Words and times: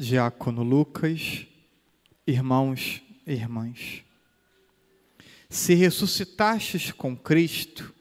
Diácono 0.00 0.62
Lucas, 0.62 1.46
irmãos 2.26 3.02
e 3.26 3.34
irmãs. 3.34 4.02
Se 5.50 5.74
ressuscitastes 5.74 6.90
com 6.90 7.14
Cristo, 7.14 7.94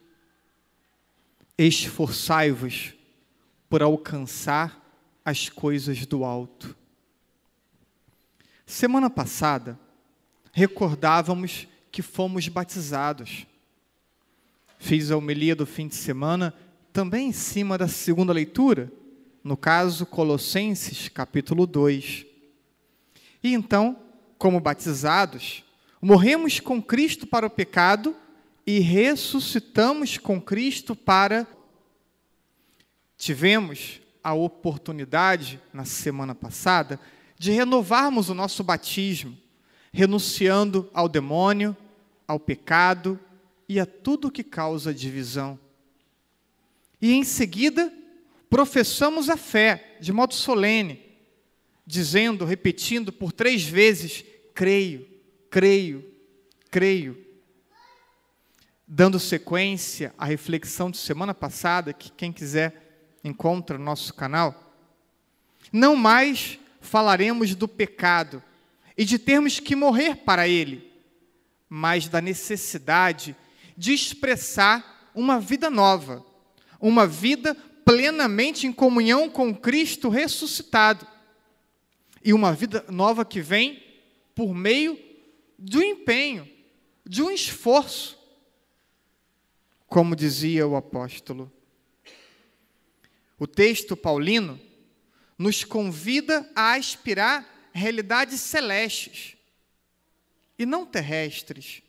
esforçai-vos 1.57 2.93
por 3.67 3.83
alcançar 3.83 4.81
as 5.25 5.49
coisas 5.49 6.05
do 6.05 6.23
alto. 6.23 6.73
Semana 8.65 9.09
passada, 9.09 9.77
recordávamos 10.53 11.67
que 11.91 12.01
fomos 12.01 12.47
batizados. 12.47 13.45
Fiz 14.77 15.11
a 15.11 15.17
homilia 15.17 15.53
do 15.53 15.65
fim 15.65 15.89
de 15.89 15.95
semana 15.95 16.53
também 16.93 17.27
em 17.27 17.33
cima 17.33 17.77
da 17.77 17.89
segunda 17.89 18.31
leitura, 18.31 18.89
no 19.43 19.55
caso 19.55 20.05
Colossenses 20.05 21.09
capítulo 21.09 21.65
2. 21.65 22.25
E 23.43 23.53
então, 23.53 23.97
como 24.37 24.59
batizados, 24.59 25.63
morremos 26.01 26.59
com 26.59 26.81
Cristo 26.81 27.25
para 27.25 27.47
o 27.47 27.49
pecado 27.49 28.15
e 28.65 28.79
ressuscitamos 28.79 30.17
com 30.17 30.39
Cristo 30.39 30.95
para. 30.95 31.47
Tivemos 33.17 34.01
a 34.23 34.33
oportunidade, 34.33 35.59
na 35.73 35.85
semana 35.85 36.35
passada, 36.35 36.99
de 37.37 37.51
renovarmos 37.51 38.29
o 38.29 38.33
nosso 38.33 38.63
batismo, 38.63 39.35
renunciando 39.91 40.89
ao 40.93 41.07
demônio, 41.07 41.75
ao 42.27 42.39
pecado 42.39 43.19
e 43.67 43.79
a 43.79 43.85
tudo 43.85 44.31
que 44.31 44.43
causa 44.43 44.93
divisão. 44.93 45.59
E 47.01 47.13
em 47.13 47.23
seguida, 47.23 47.91
professamos 48.49 49.29
a 49.29 49.37
fé 49.37 49.97
de 49.99 50.11
modo 50.11 50.33
solene, 50.33 51.01
dizendo, 51.85 52.45
repetindo 52.45 53.11
por 53.11 53.31
três 53.31 53.63
vezes: 53.63 54.23
creio, 54.53 55.07
creio, 55.49 56.05
creio. 56.69 57.25
Dando 58.87 59.19
sequência 59.19 60.13
à 60.17 60.25
reflexão 60.25 60.89
de 60.89 60.97
semana 60.97 61.33
passada, 61.33 61.93
que 61.93 62.11
quem 62.11 62.31
quiser 62.33 63.17
encontra 63.23 63.77
no 63.77 63.83
nosso 63.83 64.13
canal, 64.13 64.73
não 65.71 65.95
mais 65.95 66.57
falaremos 66.81 67.53
do 67.53 67.67
pecado 67.67 68.41
e 68.97 69.05
de 69.05 69.19
termos 69.19 69.59
que 69.59 69.75
morrer 69.75 70.15
para 70.15 70.47
ele, 70.47 70.91
mas 71.69 72.07
da 72.07 72.19
necessidade 72.19 73.35
de 73.77 73.93
expressar 73.93 75.11
uma 75.13 75.39
vida 75.39 75.69
nova, 75.69 76.25
uma 76.81 77.05
vida 77.05 77.55
plenamente 77.89 78.67
em 78.67 78.71
comunhão 78.71 79.27
com 79.27 79.51
Cristo 79.51 80.09
ressuscitado. 80.09 81.07
E 82.23 82.31
uma 82.33 82.53
vida 82.53 82.85
nova 82.87 83.25
que 83.25 83.41
vem 83.41 83.83
por 84.35 84.53
meio 84.53 84.93
um 85.75 85.81
empenho, 85.81 86.47
de 87.03 87.23
um 87.23 87.31
esforço. 87.31 88.15
Como 89.87 90.15
dizia 90.15 90.67
o 90.67 90.75
apóstolo. 90.75 91.51
O 93.39 93.47
texto 93.47 93.97
paulino 93.97 94.61
nos 95.35 95.63
convida 95.63 96.47
a 96.55 96.73
aspirar 96.73 97.71
realidades 97.73 98.39
celestes 98.39 99.35
e 100.59 100.65
não 100.65 100.85
terrestres, 100.85 101.81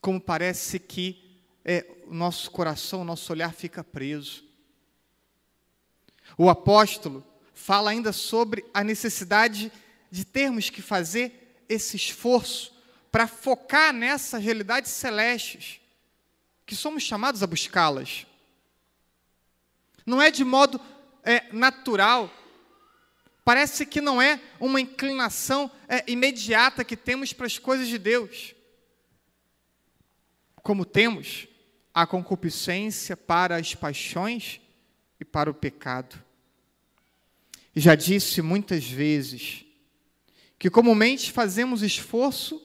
como 0.00 0.20
parece 0.20 0.78
que 0.78 1.40
é, 1.64 1.84
o 2.06 2.14
nosso 2.14 2.48
coração, 2.52 3.00
o 3.00 3.04
nosso 3.04 3.32
olhar 3.32 3.52
fica 3.52 3.82
preso. 3.82 4.47
O 6.40 6.48
apóstolo 6.48 7.26
fala 7.52 7.90
ainda 7.90 8.12
sobre 8.12 8.64
a 8.72 8.84
necessidade 8.84 9.72
de 10.08 10.24
termos 10.24 10.70
que 10.70 10.80
fazer 10.80 11.64
esse 11.68 11.96
esforço 11.96 12.72
para 13.10 13.26
focar 13.26 13.92
nessas 13.92 14.40
realidades 14.40 14.92
celestes, 14.92 15.80
que 16.64 16.76
somos 16.76 17.02
chamados 17.02 17.42
a 17.42 17.46
buscá-las. 17.46 18.24
Não 20.06 20.22
é 20.22 20.30
de 20.30 20.44
modo 20.44 20.80
é, 21.24 21.52
natural, 21.52 22.32
parece 23.44 23.84
que 23.84 24.00
não 24.00 24.22
é 24.22 24.40
uma 24.60 24.80
inclinação 24.80 25.68
é, 25.88 26.04
imediata 26.06 26.84
que 26.84 26.96
temos 26.96 27.32
para 27.32 27.46
as 27.46 27.58
coisas 27.58 27.88
de 27.88 27.98
Deus. 27.98 28.54
Como 30.62 30.84
temos 30.84 31.48
a 31.92 32.06
concupiscência 32.06 33.16
para 33.16 33.56
as 33.56 33.74
paixões 33.74 34.60
e 35.18 35.24
para 35.24 35.50
o 35.50 35.54
pecado. 35.54 36.27
Já 37.74 37.94
disse 37.94 38.42
muitas 38.42 38.84
vezes 38.84 39.64
que 40.58 40.68
comumente 40.68 41.30
fazemos 41.30 41.82
esforço 41.82 42.60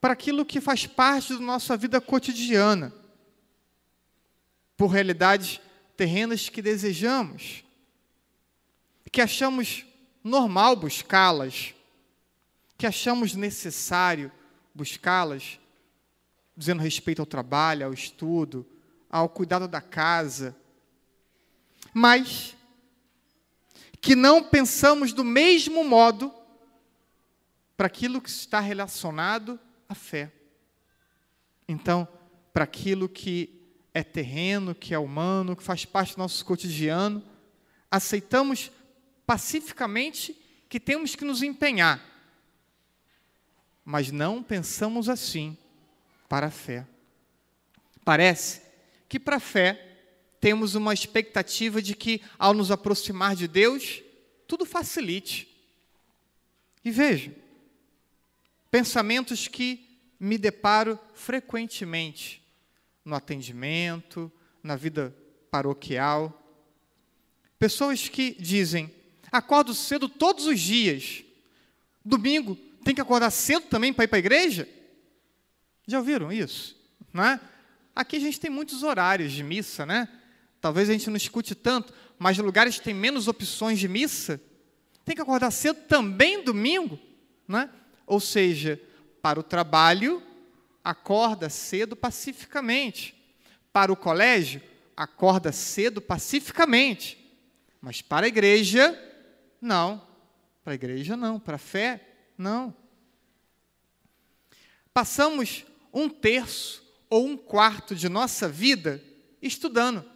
para 0.00 0.12
aquilo 0.12 0.44
que 0.44 0.60
faz 0.60 0.86
parte 0.86 1.32
da 1.32 1.40
nossa 1.40 1.76
vida 1.76 2.00
cotidiana, 2.00 2.92
por 4.76 4.88
realidades 4.88 5.60
terrenas 5.96 6.48
que 6.48 6.60
desejamos, 6.60 7.64
que 9.10 9.20
achamos 9.20 9.86
normal 10.22 10.76
buscá-las, 10.76 11.74
que 12.76 12.86
achamos 12.86 13.34
necessário 13.34 14.30
buscá-las, 14.74 15.58
dizendo 16.54 16.82
respeito 16.82 17.20
ao 17.20 17.26
trabalho, 17.26 17.86
ao 17.86 17.94
estudo, 17.94 18.66
ao 19.08 19.28
cuidado 19.28 19.66
da 19.66 19.80
casa. 19.80 20.54
Mas 21.94 22.55
que 24.00 24.14
não 24.14 24.42
pensamos 24.42 25.12
do 25.12 25.24
mesmo 25.24 25.84
modo 25.84 26.32
para 27.76 27.86
aquilo 27.86 28.20
que 28.20 28.28
está 28.28 28.60
relacionado 28.60 29.58
à 29.88 29.94
fé. 29.94 30.32
Então, 31.68 32.08
para 32.52 32.64
aquilo 32.64 33.08
que 33.08 33.56
é 33.92 34.02
terreno, 34.02 34.74
que 34.74 34.94
é 34.94 34.98
humano, 34.98 35.56
que 35.56 35.62
faz 35.62 35.84
parte 35.84 36.14
do 36.14 36.18
nosso 36.18 36.44
cotidiano, 36.44 37.22
aceitamos 37.90 38.70
pacificamente 39.26 40.36
que 40.68 40.78
temos 40.80 41.14
que 41.14 41.24
nos 41.24 41.42
empenhar, 41.42 42.00
mas 43.84 44.10
não 44.10 44.42
pensamos 44.42 45.08
assim 45.08 45.56
para 46.28 46.48
a 46.48 46.50
fé. 46.50 46.86
Parece 48.04 48.62
que 49.08 49.18
para 49.18 49.36
a 49.36 49.40
fé 49.40 49.85
temos 50.40 50.74
uma 50.74 50.92
expectativa 50.92 51.80
de 51.80 51.94
que, 51.94 52.20
ao 52.38 52.54
nos 52.54 52.70
aproximar 52.70 53.34
de 53.34 53.48
Deus, 53.48 54.02
tudo 54.46 54.64
facilite. 54.64 55.48
E 56.84 56.90
veja, 56.90 57.34
pensamentos 58.70 59.48
que 59.48 59.86
me 60.18 60.38
deparo 60.38 60.98
frequentemente 61.14 62.42
no 63.04 63.14
atendimento, 63.14 64.30
na 64.62 64.76
vida 64.76 65.14
paroquial. 65.50 66.42
Pessoas 67.58 68.08
que 68.08 68.36
dizem: 68.38 68.92
acordo 69.30 69.74
cedo 69.74 70.08
todos 70.08 70.46
os 70.46 70.60
dias, 70.60 71.24
domingo 72.04 72.56
tem 72.84 72.94
que 72.94 73.00
acordar 73.00 73.30
cedo 73.30 73.66
também 73.66 73.92
para 73.92 74.04
ir 74.04 74.08
para 74.08 74.18
a 74.18 74.20
igreja? 74.20 74.68
Já 75.86 75.98
ouviram 75.98 76.32
isso? 76.32 76.76
Não 77.12 77.24
é? 77.24 77.40
Aqui 77.94 78.16
a 78.16 78.20
gente 78.20 78.38
tem 78.38 78.50
muitos 78.50 78.82
horários 78.82 79.32
de 79.32 79.42
missa, 79.42 79.86
né? 79.86 80.08
Talvez 80.66 80.90
a 80.90 80.92
gente 80.94 81.08
não 81.08 81.16
escute 81.16 81.54
tanto, 81.54 81.94
mas 82.18 82.38
lugares 82.38 82.76
que 82.76 82.82
têm 82.82 82.92
menos 82.92 83.28
opções 83.28 83.78
de 83.78 83.86
missa, 83.86 84.40
tem 85.04 85.14
que 85.14 85.22
acordar 85.22 85.52
cedo 85.52 85.82
também 85.82 86.42
domingo, 86.42 86.98
né? 87.46 87.70
Ou 88.04 88.18
seja, 88.18 88.82
para 89.22 89.38
o 89.38 89.44
trabalho, 89.44 90.20
acorda 90.82 91.48
cedo 91.48 91.94
pacificamente. 91.94 93.14
Para 93.72 93.92
o 93.92 93.96
colégio, 93.96 94.60
acorda 94.96 95.52
cedo 95.52 96.00
pacificamente. 96.00 97.16
Mas 97.80 98.02
para 98.02 98.26
a 98.26 98.28
igreja, 98.28 98.92
não. 99.60 100.04
Para 100.64 100.72
a 100.72 100.74
igreja, 100.74 101.16
não. 101.16 101.38
Para 101.38 101.54
a 101.54 101.58
fé, 101.58 102.04
não. 102.36 102.74
Passamos 104.92 105.64
um 105.94 106.08
terço 106.08 106.82
ou 107.08 107.24
um 107.24 107.36
quarto 107.36 107.94
de 107.94 108.08
nossa 108.08 108.48
vida 108.48 109.00
estudando. 109.40 110.15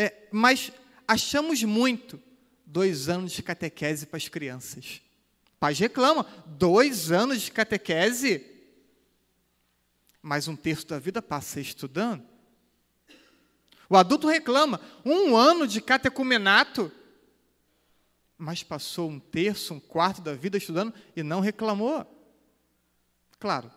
É, 0.00 0.26
mas 0.32 0.72
achamos 1.06 1.62
muito 1.62 2.18
dois 2.64 3.10
anos 3.10 3.32
de 3.32 3.42
catequese 3.42 4.06
para 4.06 4.16
as 4.16 4.28
crianças. 4.28 5.02
Pais 5.58 5.78
reclama, 5.78 6.26
dois 6.46 7.12
anos 7.12 7.42
de 7.42 7.52
catequese, 7.52 8.46
mas 10.22 10.48
um 10.48 10.56
terço 10.56 10.86
da 10.86 10.98
vida 10.98 11.20
passa 11.20 11.60
estudando. 11.60 12.24
O 13.90 13.96
adulto 13.98 14.26
reclama, 14.26 14.80
um 15.04 15.36
ano 15.36 15.66
de 15.66 15.82
catecumenato, 15.82 16.90
mas 18.38 18.62
passou 18.62 19.10
um 19.10 19.20
terço, 19.20 19.74
um 19.74 19.80
quarto 19.80 20.22
da 20.22 20.32
vida 20.32 20.56
estudando 20.56 20.94
e 21.14 21.22
não 21.22 21.40
reclamou. 21.40 22.06
Claro, 23.38 23.70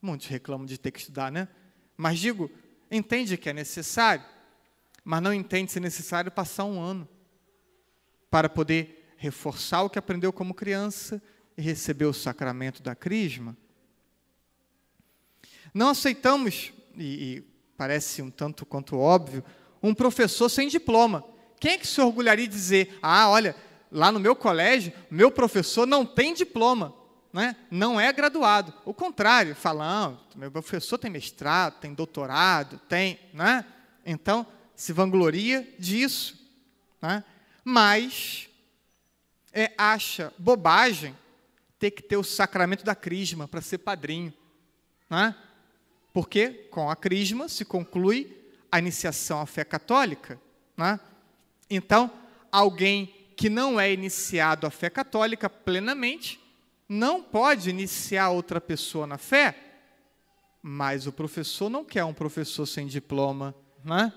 muitos 0.00 0.28
reclamam 0.28 0.66
de 0.66 0.78
ter 0.78 0.92
que 0.92 1.00
estudar, 1.00 1.32
né? 1.32 1.48
Mas 1.96 2.20
digo, 2.20 2.48
entende 2.88 3.36
que 3.36 3.50
é 3.50 3.52
necessário 3.52 4.33
mas 5.04 5.22
não 5.22 5.32
entende 5.32 5.70
se 5.70 5.78
necessário 5.78 6.32
passar 6.32 6.64
um 6.64 6.80
ano 6.80 7.06
para 8.30 8.48
poder 8.48 9.14
reforçar 9.16 9.82
o 9.82 9.90
que 9.90 9.98
aprendeu 9.98 10.32
como 10.32 10.54
criança 10.54 11.22
e 11.56 11.62
receber 11.62 12.06
o 12.06 12.12
sacramento 12.12 12.82
da 12.82 12.94
crisma. 12.94 13.56
Não 15.72 15.90
aceitamos, 15.90 16.72
e, 16.96 17.04
e 17.04 17.40
parece 17.76 18.22
um 18.22 18.30
tanto 18.30 18.64
quanto 18.64 18.98
óbvio, 18.98 19.44
um 19.82 19.94
professor 19.94 20.48
sem 20.48 20.68
diploma. 20.68 21.24
Quem 21.60 21.72
é 21.72 21.78
que 21.78 21.86
se 21.86 22.00
orgulharia 22.00 22.46
de 22.46 22.52
dizer, 22.52 22.98
ah, 23.02 23.28
olha, 23.28 23.54
lá 23.90 24.10
no 24.10 24.18
meu 24.18 24.34
colégio, 24.34 24.92
meu 25.10 25.30
professor 25.30 25.86
não 25.86 26.04
tem 26.04 26.34
diploma, 26.34 26.94
né? 27.32 27.56
não 27.70 28.00
é 28.00 28.12
graduado. 28.12 28.72
O 28.84 28.92
contrário, 28.92 29.54
falando, 29.54 30.18
meu 30.34 30.50
professor 30.50 30.98
tem 30.98 31.10
mestrado, 31.10 31.80
tem 31.80 31.94
doutorado, 31.94 32.78
tem. 32.88 33.18
Né? 33.32 33.64
Então, 34.04 34.46
se 34.74 34.92
vangloria 34.92 35.66
disso. 35.78 36.38
Né? 37.00 37.22
Mas 37.64 38.48
é, 39.52 39.72
acha 39.78 40.32
bobagem 40.38 41.16
ter 41.78 41.90
que 41.90 42.02
ter 42.02 42.16
o 42.16 42.24
sacramento 42.24 42.84
da 42.84 42.94
crisma 42.94 43.46
para 43.46 43.60
ser 43.60 43.78
padrinho. 43.78 44.32
Né? 45.08 45.34
Porque 46.12 46.48
com 46.70 46.90
a 46.90 46.96
crisma 46.96 47.48
se 47.48 47.64
conclui 47.64 48.36
a 48.70 48.78
iniciação 48.78 49.40
à 49.40 49.46
fé 49.46 49.64
católica. 49.64 50.40
Né? 50.76 50.98
Então, 51.70 52.10
alguém 52.50 53.14
que 53.36 53.50
não 53.50 53.80
é 53.80 53.92
iniciado 53.92 54.66
à 54.66 54.70
fé 54.70 54.88
católica 54.88 55.50
plenamente 55.50 56.40
não 56.88 57.22
pode 57.22 57.70
iniciar 57.70 58.30
outra 58.30 58.60
pessoa 58.60 59.06
na 59.06 59.18
fé, 59.18 59.56
mas 60.62 61.06
o 61.06 61.12
professor 61.12 61.68
não 61.68 61.84
quer 61.84 62.04
um 62.04 62.14
professor 62.14 62.66
sem 62.66 62.86
diploma. 62.86 63.54
Né? 63.84 64.12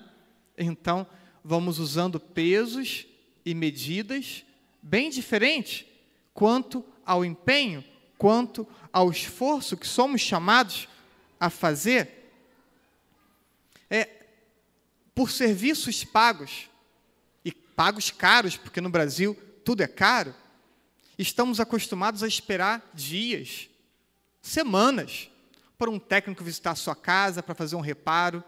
Então, 0.58 1.06
vamos 1.42 1.78
usando 1.78 2.18
pesos 2.18 3.06
e 3.44 3.54
medidas 3.54 4.44
bem 4.82 5.08
diferentes 5.08 5.86
quanto 6.34 6.84
ao 7.06 7.24
empenho, 7.24 7.84
quanto 8.18 8.66
ao 8.92 9.10
esforço 9.10 9.76
que 9.76 9.86
somos 9.86 10.20
chamados 10.20 10.88
a 11.40 11.48
fazer 11.48 12.18
é 13.90 14.08
por 15.14 15.30
serviços 15.30 16.04
pagos 16.04 16.68
e 17.44 17.52
pagos 17.52 18.10
caros, 18.10 18.56
porque 18.56 18.80
no 18.80 18.90
Brasil 18.90 19.36
tudo 19.64 19.82
é 19.82 19.86
caro. 19.86 20.34
Estamos 21.18 21.58
acostumados 21.58 22.22
a 22.22 22.28
esperar 22.28 22.88
dias, 22.94 23.68
semanas 24.40 25.30
para 25.76 25.90
um 25.90 25.98
técnico 25.98 26.44
visitar 26.44 26.72
a 26.72 26.76
sua 26.76 26.94
casa 26.94 27.42
para 27.42 27.54
fazer 27.54 27.76
um 27.76 27.80
reparo, 27.80 28.44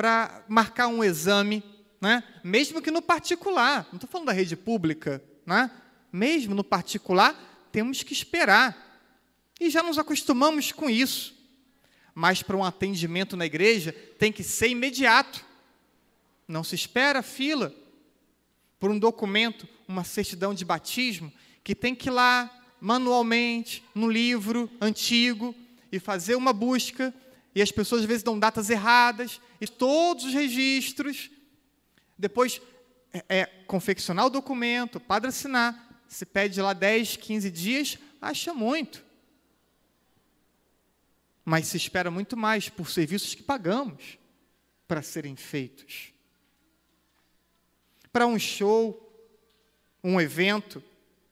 para 0.00 0.42
marcar 0.48 0.86
um 0.86 1.04
exame, 1.04 1.62
né? 2.00 2.24
Mesmo 2.42 2.80
que 2.80 2.90
no 2.90 3.02
particular, 3.02 3.86
não 3.92 3.96
estou 3.96 4.08
falando 4.08 4.28
da 4.28 4.32
rede 4.32 4.56
pública, 4.56 5.22
né? 5.44 5.70
Mesmo 6.10 6.54
no 6.54 6.64
particular, 6.64 7.68
temos 7.70 8.02
que 8.02 8.14
esperar. 8.14 9.04
E 9.60 9.68
já 9.68 9.82
nos 9.82 9.98
acostumamos 9.98 10.72
com 10.72 10.88
isso 10.88 11.38
mas 12.14 12.42
para 12.42 12.56
um 12.56 12.64
atendimento 12.64 13.36
na 13.36 13.46
igreja 13.46 13.92
tem 14.18 14.32
que 14.32 14.42
ser 14.42 14.68
imediato. 14.68 15.44
Não 16.46 16.64
se 16.64 16.74
espera 16.74 17.22
fila 17.22 17.72
por 18.78 18.90
um 18.90 18.98
documento, 18.98 19.68
uma 19.86 20.04
certidão 20.04 20.52
de 20.52 20.64
batismo, 20.64 21.32
que 21.62 21.74
tem 21.74 21.94
que 21.94 22.08
ir 22.08 22.12
lá 22.12 22.50
manualmente, 22.80 23.84
no 23.94 24.10
livro 24.10 24.70
antigo, 24.80 25.54
e 25.92 25.98
fazer 25.98 26.34
uma 26.34 26.52
busca, 26.52 27.14
e 27.54 27.60
as 27.60 27.72
pessoas 27.72 28.02
às 28.02 28.06
vezes 28.06 28.22
dão 28.22 28.38
datas 28.38 28.70
erradas, 28.70 29.40
e 29.60 29.66
todos 29.66 30.24
os 30.24 30.32
registros. 30.32 31.30
Depois 32.18 32.60
é, 33.12 33.24
é 33.28 33.46
confeccionar 33.66 34.26
o 34.26 34.30
documento, 34.30 34.96
o 34.96 35.00
padre 35.00 35.28
assinar, 35.28 36.02
se 36.08 36.26
pede 36.26 36.60
lá 36.60 36.72
10, 36.72 37.16
15 37.16 37.50
dias, 37.50 37.98
acha 38.20 38.52
muito 38.52 39.10
mas 41.50 41.66
se 41.66 41.76
espera 41.76 42.12
muito 42.12 42.36
mais 42.36 42.68
por 42.68 42.88
serviços 42.88 43.34
que 43.34 43.42
pagamos 43.42 44.18
para 44.86 45.02
serem 45.02 45.34
feitos. 45.34 46.12
Para 48.12 48.24
um 48.24 48.38
show, 48.38 49.04
um 50.02 50.20
evento, 50.20 50.80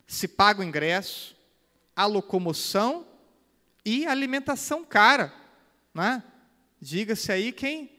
se 0.08 0.26
paga 0.26 0.60
o 0.60 0.64
ingresso, 0.64 1.36
a 1.94 2.04
locomoção 2.04 3.06
e 3.84 4.06
a 4.06 4.10
alimentação 4.10 4.84
cara. 4.84 5.32
Né? 5.98 6.22
Diga-se 6.80 7.32
aí 7.32 7.50
quem 7.50 7.90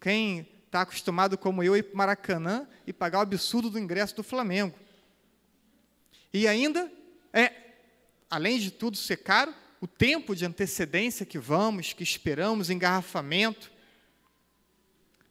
quem 0.00 0.48
está 0.64 0.80
acostumado 0.80 1.36
como 1.36 1.62
eu 1.62 1.74
a 1.74 1.78
ir 1.78 1.82
para 1.82 1.96
Maracanã 1.96 2.66
e 2.86 2.92
pagar 2.92 3.18
o 3.18 3.22
absurdo 3.22 3.68
do 3.68 3.78
ingresso 3.78 4.16
do 4.16 4.22
Flamengo. 4.22 4.74
E 6.32 6.48
ainda, 6.48 6.90
é, 7.32 7.52
além 8.28 8.58
de 8.58 8.70
tudo 8.70 8.96
ser 8.96 9.18
caro, 9.18 9.54
o 9.80 9.86
tempo 9.86 10.34
de 10.34 10.46
antecedência 10.46 11.26
que 11.26 11.38
vamos, 11.38 11.92
que 11.92 12.02
esperamos, 12.02 12.70
engarrafamento. 12.70 13.70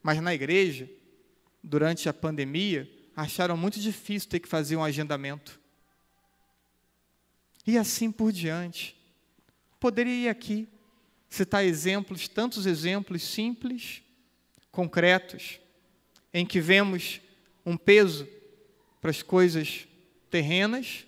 Mas 0.02 0.22
na 0.22 0.34
igreja, 0.34 0.90
durante 1.64 2.08
a 2.08 2.14
pandemia, 2.14 2.90
acharam 3.16 3.58
muito 3.58 3.80
difícil 3.80 4.30
ter 4.30 4.40
que 4.40 4.48
fazer 4.48 4.76
um 4.76 4.84
agendamento. 4.84 5.60
E 7.66 7.78
assim 7.80 8.12
por 8.12 8.32
diante. 8.32 8.96
Poderia 9.80 10.26
ir 10.26 10.30
aqui, 10.30 10.68
citar 11.30 11.66
exemplos, 11.66 12.28
tantos 12.28 12.66
exemplos 12.66 13.24
simples, 13.24 14.02
concretos, 14.72 15.60
em 16.34 16.46
que 16.46 16.60
vemos 16.60 17.22
um 17.66 17.78
peso 17.78 18.28
para 19.02 19.12
as 19.12 19.22
coisas 19.22 19.88
terrenas 20.30 21.06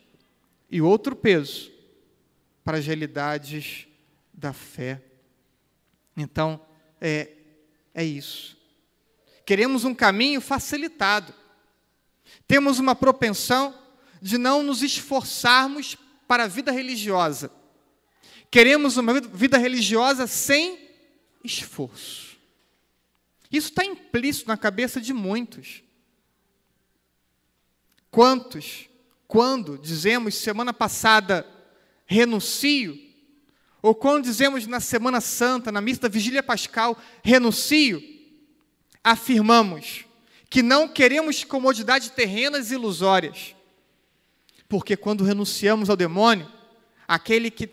e 0.69 0.81
outro 0.81 1.15
peso 1.15 1.71
para 2.63 2.77
as 2.77 2.85
realidades 2.85 3.87
da 4.33 4.53
fé. 4.53 5.01
Então, 6.15 6.59
é, 6.99 7.31
é 7.93 8.03
isso. 8.03 8.57
Queremos 9.45 9.85
um 9.85 9.95
caminho 9.95 10.41
facilitado. 10.41 11.33
Temos 12.47 12.79
uma 12.79 12.93
propensão 12.93 13.77
de 14.21 14.37
não 14.37 14.61
nos 14.61 14.81
esforçarmos 14.81 15.95
para 16.27 16.43
a 16.43 16.47
vida 16.47 16.71
religiosa. 16.71 17.51
Queremos 18.49 18.97
uma 18.97 19.19
vida 19.21 19.57
religiosa 19.57 20.25
sem 20.27 20.89
esforço. 21.43 22.37
Isso 23.51 23.69
está 23.69 23.85
implícito 23.85 24.47
na 24.47 24.57
cabeça 24.57 24.99
de 24.99 25.13
muitos. 25.13 25.83
Quantos, 28.09 28.89
quando 29.27 29.77
dizemos 29.77 30.35
semana 30.35 30.73
passada, 30.73 31.45
renuncio, 32.05 33.07
ou 33.81 33.93
quando 33.93 34.23
dizemos 34.23 34.65
na 34.65 34.79
Semana 34.79 35.21
Santa, 35.21 35.71
na 35.71 35.81
missa 35.81 36.01
da 36.01 36.09
Vigília 36.09 36.41
Pascal, 36.41 36.97
renuncio, 37.23 38.01
afirmamos 39.03 40.05
que 40.49 40.63
não 40.63 40.87
queremos 40.87 41.43
comodidades 41.43 42.09
terrenas 42.09 42.71
e 42.71 42.73
ilusórias. 42.73 43.55
Porque 44.67 44.97
quando 44.97 45.23
renunciamos 45.23 45.89
ao 45.89 45.95
demônio, 45.95 46.51
aquele 47.07 47.49
que, 47.51 47.67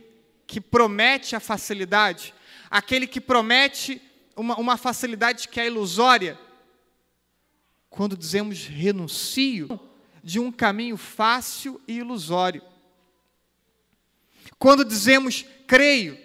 que 0.47 0.61
promete 0.61 1.35
a 1.35 1.41
facilidade, 1.41 2.35
aquele 2.71 3.07
que 3.07 3.21
promete 3.21 4.01
uma, 4.37 4.57
uma 4.57 4.77
facilidade 4.77 5.49
que 5.49 5.61
é 5.61 5.67
ilusória, 5.67 6.39
quando 7.89 8.17
dizemos 8.17 8.67
renuncio 8.67 9.79
de 10.23 10.41
um 10.41 10.51
caminho 10.51 10.97
fácil 10.97 11.81
e 11.87 11.99
ilusório, 11.99 12.63
quando 14.59 14.85
dizemos 14.85 15.45
creio, 15.67 16.19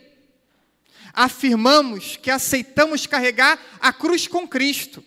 afirmamos 1.14 2.18
que 2.18 2.32
aceitamos 2.32 3.06
carregar 3.06 3.60
a 3.80 3.92
cruz 3.92 4.28
com 4.28 4.48
Cristo. 4.48 5.04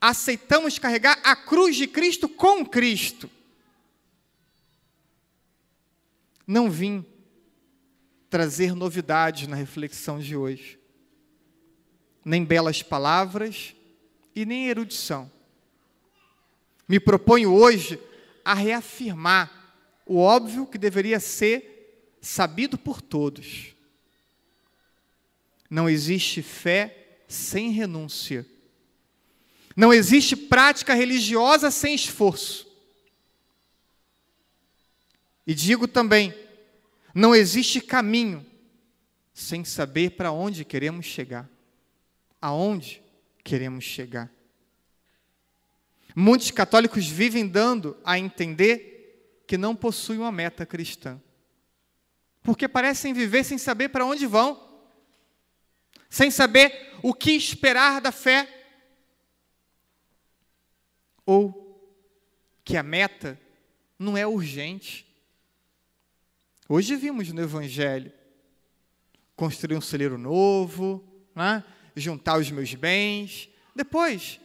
Aceitamos 0.00 0.78
carregar 0.78 1.20
a 1.22 1.36
cruz 1.36 1.76
de 1.76 1.86
Cristo 1.86 2.28
com 2.28 2.64
Cristo. 2.64 3.30
Não 6.46 6.70
vim 6.70 7.04
trazer 8.30 8.74
novidades 8.76 9.48
na 9.48 9.56
reflexão 9.56 10.20
de 10.20 10.36
hoje, 10.36 10.78
nem 12.24 12.44
belas 12.44 12.80
palavras 12.80 13.74
e 14.34 14.46
nem 14.46 14.68
erudição. 14.68 15.30
Me 16.88 17.00
proponho 17.00 17.52
hoje 17.52 18.00
a 18.44 18.54
reafirmar 18.54 19.74
o 20.06 20.18
óbvio 20.18 20.66
que 20.66 20.78
deveria 20.78 21.18
ser 21.18 22.16
sabido 22.20 22.78
por 22.78 23.02
todos. 23.02 23.74
Não 25.68 25.88
existe 25.88 26.40
fé 26.42 27.22
sem 27.28 27.70
renúncia. 27.70 28.46
Não 29.76 29.92
existe 29.92 30.36
prática 30.36 30.94
religiosa 30.94 31.70
sem 31.70 31.94
esforço. 31.94 32.68
E 35.46 35.54
digo 35.54 35.88
também, 35.88 36.34
não 37.14 37.34
existe 37.34 37.80
caminho 37.80 38.46
sem 39.32 39.64
saber 39.64 40.10
para 40.10 40.32
onde 40.32 40.64
queremos 40.64 41.06
chegar. 41.06 41.48
Aonde 42.40 43.02
queremos 43.42 43.84
chegar. 43.84 44.30
Muitos 46.14 46.50
católicos 46.50 47.06
vivem 47.06 47.46
dando 47.46 47.96
a 48.04 48.18
entender 48.18 49.42
que 49.46 49.58
não 49.58 49.74
possuem 49.74 50.18
uma 50.18 50.32
meta 50.32 50.64
cristã. 50.64 51.20
Porque 52.42 52.68
parecem 52.68 53.12
viver 53.12 53.44
sem 53.44 53.58
saber 53.58 53.88
para 53.90 54.06
onde 54.06 54.26
vão, 54.26 54.68
sem 56.08 56.30
saber 56.30 56.98
o 57.02 57.12
que 57.12 57.32
esperar 57.32 58.00
da 58.00 58.12
fé, 58.12 58.48
ou 61.26 61.60
que 62.64 62.76
a 62.76 62.82
meta 62.82 63.38
não 63.98 64.16
é 64.16 64.26
urgente. 64.26 65.06
Hoje 66.72 66.94
vimos 66.94 67.32
no 67.32 67.42
Evangelho 67.42 68.12
construir 69.34 69.76
um 69.76 69.80
celeiro 69.80 70.16
novo, 70.16 71.04
né? 71.34 71.64
juntar 71.96 72.38
os 72.38 72.48
meus 72.48 72.72
bens. 72.76 73.50
Depois, 73.74 74.40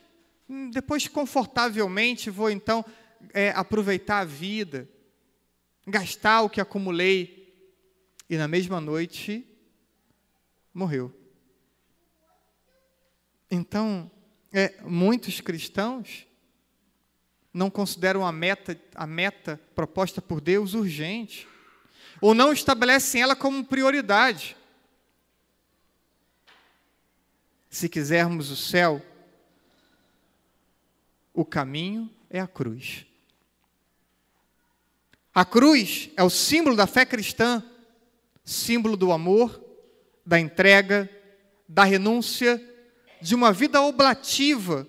depois 0.71 1.07
confortavelmente 1.07 2.31
vou 2.31 2.49
então 2.49 2.83
é, 3.31 3.51
aproveitar 3.51 4.21
a 4.21 4.25
vida, 4.25 4.89
gastar 5.85 6.41
o 6.41 6.49
que 6.49 6.59
acumulei. 6.59 7.55
E 8.27 8.37
na 8.37 8.47
mesma 8.47 8.81
noite 8.81 9.47
morreu. 10.73 11.13
Então, 13.51 14.09
é, 14.51 14.81
muitos 14.81 15.41
cristãos 15.41 16.25
não 17.53 17.69
consideram 17.69 18.25
a 18.25 18.31
meta, 18.31 18.81
a 18.95 19.05
meta 19.05 19.61
proposta 19.75 20.23
por 20.23 20.41
Deus 20.41 20.73
urgente, 20.73 21.47
ou 22.21 22.33
não 22.33 22.53
estabelecem 22.53 23.21
ela 23.21 23.35
como 23.35 23.63
prioridade. 23.63 24.55
Se 27.69 27.89
quisermos 27.89 28.49
o 28.49 28.55
céu, 28.55 29.01
o 31.33 31.43
caminho 31.43 32.09
é 32.29 32.39
a 32.39 32.47
cruz. 32.47 33.05
A 35.33 35.43
cruz 35.43 36.09
é 36.15 36.23
o 36.23 36.29
símbolo 36.29 36.77
da 36.77 36.87
fé 36.87 37.05
cristã, 37.05 37.61
símbolo 38.43 38.95
do 38.95 39.11
amor, 39.11 39.61
da 40.25 40.39
entrega, 40.39 41.09
da 41.67 41.83
renúncia, 41.83 42.63
de 43.21 43.35
uma 43.35 43.51
vida 43.51 43.81
oblativa, 43.81 44.87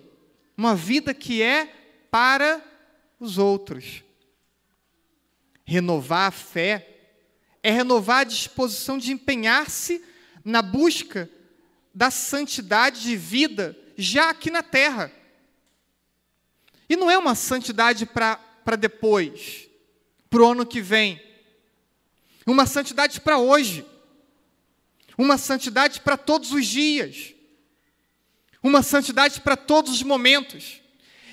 uma 0.55 0.73
vida 0.73 1.13
que 1.13 1.41
é 1.41 1.65
para 2.09 2.63
os 3.19 3.37
outros. 3.37 4.03
Renovar 5.65 6.27
a 6.27 6.31
fé 6.31 6.96
é 7.67 7.71
renovar 7.71 8.19
a 8.19 8.23
disposição 8.23 8.97
de 8.97 9.11
empenhar-se 9.11 10.01
na 10.41 10.61
busca 10.61 11.29
da 11.93 12.09
santidade 12.09 13.01
de 13.01 13.17
vida 13.17 13.77
já 13.97 14.29
aqui 14.29 14.49
na 14.49 14.63
terra. 14.63 15.11
E 16.87 16.95
não 16.95 17.11
é 17.11 17.17
uma 17.17 17.35
santidade 17.35 18.05
para 18.05 18.77
depois, 18.79 19.67
para 20.29 20.43
o 20.43 20.51
ano 20.51 20.65
que 20.65 20.79
vem. 20.79 21.21
Uma 22.45 22.65
santidade 22.65 23.19
para 23.19 23.37
hoje. 23.37 23.85
Uma 25.17 25.37
santidade 25.37 25.99
para 25.99 26.15
todos 26.15 26.53
os 26.53 26.65
dias. 26.65 27.33
Uma 28.63 28.81
santidade 28.81 29.41
para 29.41 29.57
todos 29.57 29.91
os 29.91 30.03
momentos. 30.03 30.81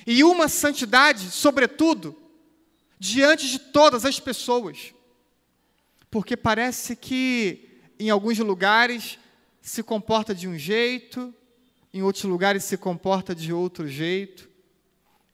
E 0.05 0.25
uma 0.25 0.49
santidade, 0.49 1.31
sobretudo, 1.31 2.21
diante 2.99 3.49
de 3.49 3.61
todas 3.61 4.05
as 4.05 4.19
pessoas. 4.19 4.94
Porque 6.15 6.37
parece 6.37 6.95
que 6.95 7.81
em 7.99 8.09
alguns 8.09 8.39
lugares 8.39 9.19
se 9.61 9.83
comporta 9.83 10.33
de 10.33 10.47
um 10.47 10.57
jeito, 10.57 11.35
em 11.93 12.03
outros 12.03 12.23
lugares 12.23 12.63
se 12.63 12.77
comporta 12.77 13.35
de 13.35 13.53
outro 13.53 13.89
jeito. 13.89 14.49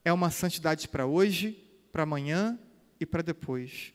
É 0.03 0.11
uma 0.11 0.31
santidade 0.31 0.87
para 0.87 1.05
hoje, 1.05 1.55
para 1.91 2.01
amanhã 2.01 2.57
e 2.99 3.05
para 3.05 3.21
depois. 3.21 3.93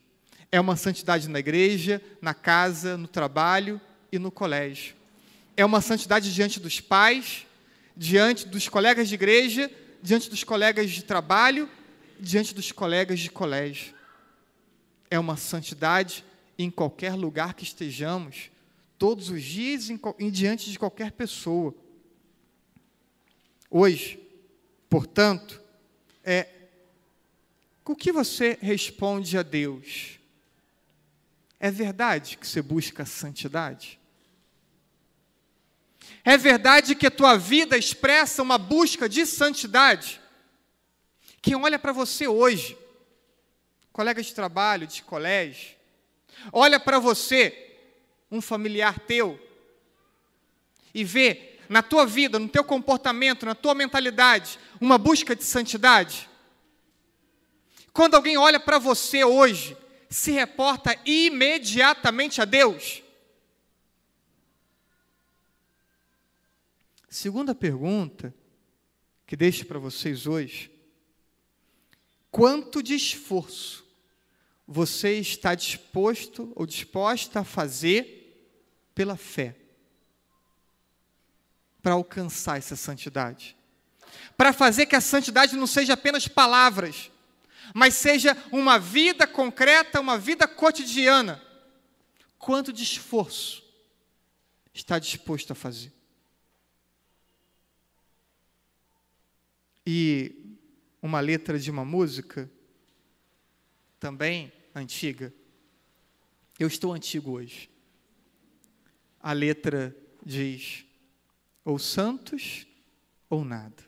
É 0.49 0.61
uma 0.61 0.77
santidade 0.77 1.27
na 1.27 1.39
igreja, 1.39 2.01
na 2.21 2.33
casa, 2.33 2.95
no 2.95 3.09
trabalho 3.09 3.81
e 4.09 4.17
no 4.17 4.31
colégio. 4.31 4.95
É 5.57 5.65
uma 5.65 5.81
santidade 5.81 6.33
diante 6.33 6.57
dos 6.57 6.79
pais, 6.79 7.45
diante 7.97 8.47
dos 8.47 8.69
colegas 8.69 9.09
de 9.09 9.15
igreja, 9.15 9.69
diante 10.01 10.29
dos 10.29 10.45
colegas 10.45 10.89
de 10.89 11.03
trabalho, 11.03 11.69
diante 12.17 12.55
dos 12.55 12.71
colegas 12.71 13.19
de 13.19 13.29
colégio. 13.29 13.93
É 15.11 15.19
uma 15.19 15.35
santidade 15.35 16.23
em 16.57 16.71
qualquer 16.71 17.13
lugar 17.13 17.53
que 17.53 17.63
estejamos, 17.63 18.49
todos 18.97 19.29
os 19.29 19.43
dias 19.43 19.89
em, 19.89 19.99
em 20.19 20.31
diante 20.31 20.71
de 20.71 20.79
qualquer 20.79 21.11
pessoa. 21.11 21.73
Hoje, 23.69 24.19
portanto, 24.89 25.61
é 26.23 26.47
o 27.85 27.95
que 27.95 28.11
você 28.11 28.57
responde 28.61 29.37
a 29.37 29.43
Deus? 29.43 30.19
É 31.59 31.71
verdade 31.71 32.37
que 32.37 32.47
você 32.47 32.61
busca 32.61 33.05
santidade? 33.05 33.99
É 36.23 36.37
verdade 36.37 36.95
que 36.95 37.07
a 37.07 37.11
tua 37.11 37.37
vida 37.37 37.77
expressa 37.77 38.43
uma 38.43 38.57
busca 38.57 39.07
de 39.07 39.25
santidade? 39.25 40.19
Quem 41.41 41.55
olha 41.55 41.79
para 41.79 41.93
você 41.93 42.27
hoje, 42.27 42.77
colega 43.93 44.21
de 44.21 44.33
trabalho, 44.33 44.85
de 44.85 45.01
colégio, 45.03 45.76
olha 46.51 46.79
para 46.79 46.99
você 46.99 47.75
um 48.31 48.41
familiar 48.41 48.99
teu 48.99 49.39
e 50.93 51.03
vê 51.03 51.57
na 51.69 51.81
tua 51.81 52.05
vida, 52.05 52.39
no 52.39 52.47
teu 52.47 52.63
comportamento, 52.63 53.45
na 53.45 53.55
tua 53.55 53.73
mentalidade, 53.73 54.59
uma 54.79 54.97
busca 54.97 55.35
de 55.35 55.43
santidade? 55.43 56.29
Quando 57.93 58.15
alguém 58.15 58.37
olha 58.37 58.59
para 58.59 58.77
você 58.77 59.23
hoje, 59.23 59.75
se 60.09 60.31
reporta 60.31 60.95
imediatamente 61.05 62.41
a 62.41 62.45
Deus? 62.45 63.01
Segunda 67.09 67.55
pergunta 67.55 68.31
que 69.25 69.35
deixo 69.35 69.65
para 69.65 69.79
vocês 69.79 70.27
hoje: 70.27 70.69
quanto 72.29 72.83
de 72.83 72.93
esforço 72.93 73.86
você 74.67 75.13
está 75.13 75.55
disposto 75.55 76.51
ou 76.53 76.65
disposta 76.65 77.39
a 77.39 77.43
fazer 77.45 78.51
pela 78.93 79.15
fé 79.15 79.55
para 81.81 81.93
alcançar 81.93 82.57
essa 82.57 82.75
santidade. 82.75 83.55
Para 84.35 84.51
fazer 84.51 84.85
que 84.85 84.95
a 84.95 85.01
santidade 85.01 85.55
não 85.55 85.65
seja 85.65 85.93
apenas 85.93 86.27
palavras, 86.27 87.09
mas 87.73 87.93
seja 87.93 88.35
uma 88.51 88.77
vida 88.77 89.25
concreta, 89.25 90.01
uma 90.01 90.17
vida 90.17 90.47
cotidiana. 90.47 91.41
Quanto 92.37 92.73
de 92.73 92.83
esforço 92.83 93.63
está 94.73 94.99
disposto 94.99 95.51
a 95.51 95.55
fazer? 95.55 95.93
E 99.85 100.57
uma 101.01 101.21
letra 101.21 101.57
de 101.57 101.71
uma 101.71 101.85
música, 101.85 102.51
também 103.99 104.51
antiga. 104.79 105.33
Eu 106.59 106.67
estou 106.67 106.93
antigo 106.93 107.31
hoje 107.31 107.69
a 109.27 109.33
letra 109.33 109.93
diz: 110.25 110.85
ou 111.65 111.77
santos 111.77 112.65
ou 113.29 113.43
nada. 113.43 113.83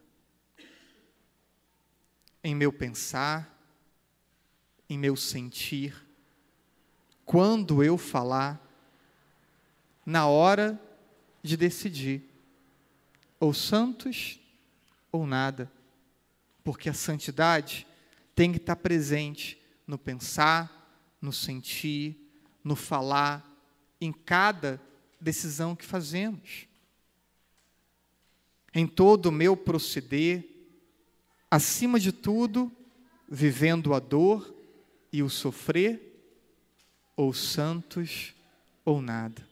Em 2.43 2.53
meu 2.53 2.73
pensar, 2.73 3.57
em 4.89 4.97
meu 4.97 5.15
sentir, 5.15 5.95
quando 7.23 7.81
eu 7.81 7.97
falar, 7.97 8.61
na 10.05 10.27
hora 10.27 10.77
de 11.41 11.55
decidir, 11.55 12.23
ou 13.39 13.53
santos 13.53 14.41
ou 15.09 15.25
nada, 15.25 15.71
porque 16.65 16.89
a 16.89 16.93
santidade 16.93 17.87
tem 18.35 18.51
que 18.51 18.57
estar 18.57 18.75
presente 18.75 19.61
no 19.87 19.97
pensar, 19.97 20.78
no 21.21 21.33
sentir, 21.33 22.17
no 22.63 22.75
falar, 22.75 23.45
em 23.99 24.11
cada 24.11 24.81
decisão 25.19 25.75
que 25.75 25.85
fazemos. 25.85 26.67
Em 28.73 28.87
todo 28.87 29.27
o 29.27 29.31
meu 29.31 29.57
proceder, 29.57 30.47
acima 31.49 31.99
de 31.99 32.11
tudo, 32.11 32.71
vivendo 33.27 33.93
a 33.93 33.99
dor 33.99 34.55
e 35.11 35.21
o 35.23 35.29
sofrer, 35.29 36.05
ou 37.15 37.33
santos 37.33 38.33
ou 38.85 39.01
nada. 39.01 39.45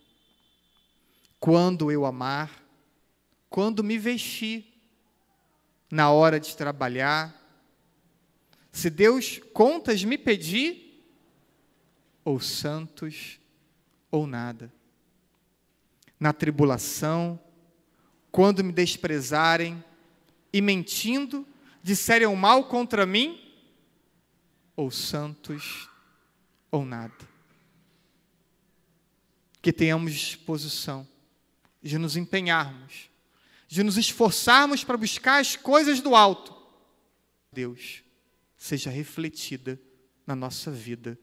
Quando 1.40 1.92
eu 1.92 2.06
amar, 2.06 2.64
quando 3.50 3.84
me 3.84 3.98
vestir, 3.98 4.74
na 5.92 6.12
hora 6.12 6.40
de 6.40 6.56
trabalhar, 6.56 7.36
se 8.72 8.90
Deus 8.90 9.40
contas 9.54 10.04
me 10.04 10.18
pedir, 10.18 10.87
ou 12.28 12.42
santos 12.42 13.40
ou 14.12 14.28
nada 14.28 14.70
na 16.20 16.34
tribulação, 16.34 17.40
quando 18.30 18.66
me 18.66 18.74
desprezarem 18.74 19.82
e 20.52 20.62
mentindo 20.62 21.48
disserem 21.82 22.36
mal 22.36 22.66
contra 22.66 23.06
mim, 23.06 23.42
ou 24.76 24.92
santos, 24.92 25.90
ou 26.70 26.84
nada. 26.84 27.16
Que 29.62 29.72
tenhamos 29.72 30.12
disposição 30.12 31.08
de 31.82 31.98
nos 31.98 32.18
empenharmos, 32.18 33.10
de 33.70 33.84
nos 33.84 33.96
esforçarmos 33.96 34.84
para 34.84 34.98
buscar 34.98 35.40
as 35.40 35.56
coisas 35.56 36.02
do 36.02 36.14
alto. 36.14 36.54
Deus 37.54 38.04
seja 38.58 38.90
refletida 38.90 39.80
na 40.26 40.36
nossa 40.36 40.70
vida. 40.70 41.18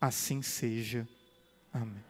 Assim 0.00 0.42
seja. 0.42 1.08
Amém. 1.72 2.04